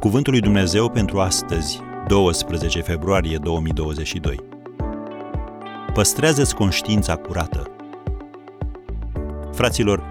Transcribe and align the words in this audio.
Cuvântul 0.00 0.32
lui 0.32 0.40
Dumnezeu 0.42 0.90
pentru 0.90 1.20
astăzi, 1.20 1.80
12 2.08 2.80
februarie 2.80 3.38
2022. 3.38 4.36
Păstrează-ți 5.92 6.54
conștiința 6.54 7.16
curată. 7.16 7.70
Fraților, 9.52 10.02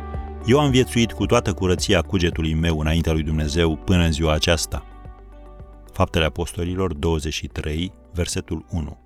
eu 0.45 0.59
am 0.59 0.70
viețuit 0.70 1.12
cu 1.12 1.26
toată 1.26 1.54
curăția 1.54 2.02
cugetului 2.02 2.54
meu 2.54 2.80
înaintea 2.80 3.12
lui 3.12 3.23
Dumnezeu 3.23 3.76
până 3.76 4.04
în 4.04 4.12
ziua 4.12 4.34
aceasta. 4.34 4.86
Faptele 5.91 6.26
Apostolilor 6.26 6.94
23, 6.94 7.91
versetul 8.13 8.66
1. 8.70 8.99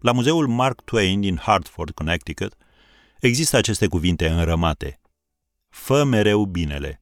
La 0.00 0.12
muzeul 0.12 0.46
Mark 0.46 0.80
Twain 0.80 1.20
din 1.20 1.38
Hartford, 1.38 1.90
Connecticut, 1.90 2.54
există 3.20 3.56
aceste 3.56 3.86
cuvinte 3.86 4.28
înrămate. 4.28 5.00
Fă 5.68 6.04
mereu 6.04 6.44
binele, 6.44 7.01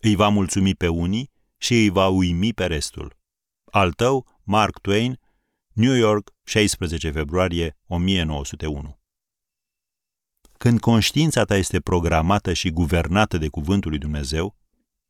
îi 0.00 0.14
va 0.14 0.28
mulțumi 0.28 0.74
pe 0.74 0.88
unii 0.88 1.30
și 1.56 1.74
îi 1.74 1.88
va 1.88 2.08
uimi 2.08 2.52
pe 2.52 2.66
restul. 2.66 3.16
Al 3.64 3.92
tău, 3.92 4.26
Mark 4.42 4.78
Twain, 4.78 5.20
New 5.72 5.94
York, 5.94 6.34
16 6.44 7.10
februarie 7.10 7.78
1901. 7.86 8.98
Când 10.58 10.80
conștiința 10.80 11.44
ta 11.44 11.56
este 11.56 11.80
programată 11.80 12.52
și 12.52 12.70
guvernată 12.70 13.38
de 13.38 13.48
cuvântul 13.48 13.90
lui 13.90 13.98
Dumnezeu, 13.98 14.56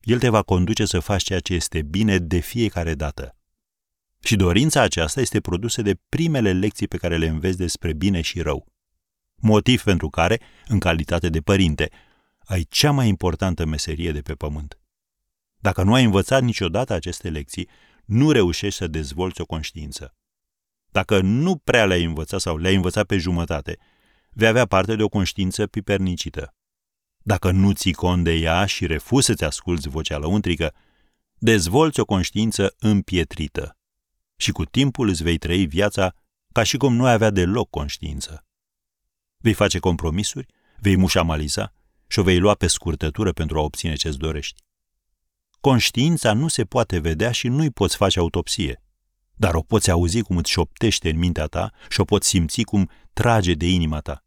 el 0.00 0.18
te 0.18 0.28
va 0.28 0.42
conduce 0.42 0.84
să 0.84 1.00
faci 1.00 1.22
ceea 1.22 1.40
ce 1.40 1.54
este 1.54 1.82
bine 1.82 2.18
de 2.18 2.38
fiecare 2.38 2.94
dată. 2.94 3.36
Și 4.20 4.36
dorința 4.36 4.80
aceasta 4.80 5.20
este 5.20 5.40
produsă 5.40 5.82
de 5.82 5.98
primele 6.08 6.52
lecții 6.52 6.88
pe 6.88 6.96
care 6.96 7.16
le 7.16 7.26
înveți 7.26 7.56
despre 7.56 7.92
bine 7.92 8.20
și 8.20 8.40
rău. 8.40 8.66
Motiv 9.34 9.82
pentru 9.82 10.08
care, 10.08 10.40
în 10.66 10.78
calitate 10.78 11.28
de 11.28 11.40
părinte, 11.40 11.90
ai 12.38 12.66
cea 12.68 12.90
mai 12.90 13.08
importantă 13.08 13.64
meserie 13.64 14.12
de 14.12 14.20
pe 14.20 14.34
pământ. 14.34 14.77
Dacă 15.58 15.82
nu 15.82 15.94
ai 15.94 16.04
învățat 16.04 16.42
niciodată 16.42 16.92
aceste 16.92 17.30
lecții, 17.30 17.68
nu 18.04 18.30
reușești 18.30 18.78
să 18.78 18.86
dezvolți 18.86 19.40
o 19.40 19.46
conștiință. 19.46 20.16
Dacă 20.90 21.20
nu 21.20 21.56
prea 21.56 21.86
le-ai 21.86 22.04
învățat 22.04 22.40
sau 22.40 22.56
le-ai 22.56 22.74
învățat 22.74 23.06
pe 23.06 23.18
jumătate, 23.18 23.78
vei 24.30 24.48
avea 24.48 24.66
parte 24.66 24.96
de 24.96 25.02
o 25.02 25.08
conștiință 25.08 25.66
pipernicită. 25.66 26.54
Dacă 27.18 27.50
nu 27.50 27.72
ții 27.72 27.92
cont 27.92 28.24
de 28.24 28.32
ea 28.32 28.66
și 28.66 28.86
refuzi 28.86 29.26
să-ți 29.26 29.44
asculți 29.44 29.88
vocea 29.88 30.18
lăuntrică, 30.18 30.74
dezvolți 31.34 32.00
o 32.00 32.04
conștiință 32.04 32.74
împietrită. 32.78 33.76
Și 34.36 34.52
cu 34.52 34.64
timpul 34.64 35.08
îți 35.08 35.22
vei 35.22 35.38
trăi 35.38 35.66
viața 35.66 36.14
ca 36.52 36.62
și 36.62 36.76
cum 36.76 36.94
nu 36.94 37.04
ai 37.04 37.12
avea 37.12 37.30
deloc 37.30 37.70
conștiință. 37.70 38.46
Vei 39.36 39.52
face 39.52 39.78
compromisuri, 39.78 40.46
vei 40.80 40.96
mușamaliza 40.96 41.72
și 42.06 42.18
o 42.18 42.22
vei 42.22 42.38
lua 42.38 42.54
pe 42.54 42.66
scurtătură 42.66 43.32
pentru 43.32 43.58
a 43.58 43.62
obține 43.62 43.94
ce-ți 43.94 44.18
dorești. 44.18 44.62
Conștiința 45.60 46.32
nu 46.32 46.48
se 46.48 46.64
poate 46.64 46.98
vedea 46.98 47.30
și 47.30 47.48
nu-i 47.48 47.70
poți 47.70 47.96
face 47.96 48.18
autopsie, 48.18 48.82
dar 49.34 49.54
o 49.54 49.60
poți 49.60 49.90
auzi 49.90 50.20
cum 50.20 50.36
îți 50.36 50.50
șoptește 50.50 51.10
în 51.10 51.18
mintea 51.18 51.46
ta 51.46 51.72
și 51.88 52.00
o 52.00 52.04
poți 52.04 52.28
simți 52.28 52.62
cum 52.62 52.90
trage 53.12 53.52
de 53.52 53.66
inima 53.66 54.00
ta. 54.00 54.24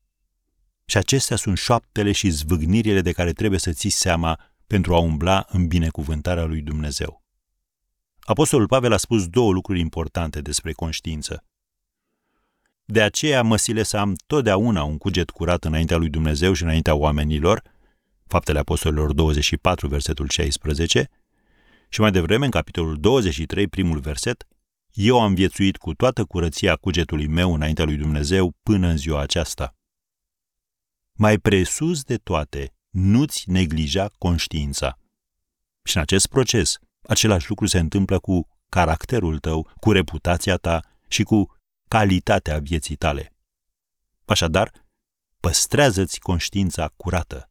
Și 0.86 0.98
acestea 0.98 1.38
sunt 1.38 1.58
șoaptele 1.58 2.12
și 2.12 2.30
zvâgnirile 2.30 3.02
de 3.02 3.12
care 3.12 3.32
trebuie 3.34 3.59
să 3.59 3.72
ții 3.72 3.90
seama 3.90 4.40
pentru 4.68 4.96
a 4.96 5.00
umbla 5.00 5.46
în 5.50 5.68
binecuvântarea 5.68 6.44
lui 6.44 6.62
Dumnezeu. 6.62 7.24
Apostolul 8.20 8.68
Pavel 8.68 8.94
a 8.94 8.98
spus 8.98 9.28
două 9.28 9.52
lucruri 9.52 9.80
importante 9.80 10.42
despre 10.42 10.72
conștiință. 10.72 11.46
De 12.86 13.02
aceea 13.02 13.44
mă 13.44 13.56
sile 13.56 13.84
să 13.84 13.98
am 13.98 14.16
totdeauna 14.28 14.84
un 14.84 14.98
cuget 14.98 15.30
curat 15.30 15.66
înaintea 15.66 15.98
lui 15.98 16.09
Dumnezeu 16.09 16.54
și 16.54 16.64
înaintea 16.64 16.96
oamenilor, 16.96 17.62
Faptele 18.28 18.59
Apostolilor 18.59 19.14
24, 19.14 19.88
versetul 19.88 20.30
16, 20.30 21.09
și 21.94 22.02
mai 22.02 22.12
devreme, 22.12 22.46
în 22.46 22.52
capitolul 22.52 23.00
23, 23.00 23.68
primul 23.68 24.00
verset, 24.00 24.47
eu 24.91 25.22
am 25.22 25.34
viețuit 25.34 25.78
cu 25.78 25.94
toată 25.94 26.25
curăția 26.25 26.75
cugetului 26.75 27.28
meu 27.28 27.53
înaintea 27.53 27.85
lui 27.85 27.96
Dumnezeu 27.96 28.53
până 28.63 28.88
în 28.88 28.97
ziua 28.97 29.22
aceasta. 29.22 29.75
Mai 31.13 31.38
presus 31.38 32.03
de 32.03 32.18
toate, 32.18 32.74
nu-ți 32.90 33.50
neglija 33.50 34.09
conștiința. 34.18 35.00
Și 35.84 35.96
în 35.96 36.02
acest 36.02 36.28
proces, 36.28 36.78
același 37.02 37.50
lucru 37.50 37.66
se 37.66 37.79
întâmplă 37.79 38.19
cu 38.19 38.47
caracterul 38.69 39.40
tău, 39.40 39.69
cu 39.79 39.91
reputația 39.91 40.56
ta 40.56 40.81
și 41.08 41.23
cu 41.23 41.58
calitatea 41.88 42.59
vieții 42.59 42.96
tale. 42.96 43.34
Așadar, 44.25 44.72
păstrează-ți 45.40 46.19
conștiința 46.19 46.88
curată. 46.88 47.50